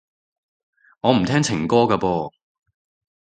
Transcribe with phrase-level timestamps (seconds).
[1.01, 2.31] 我唔聽情歌㗎噃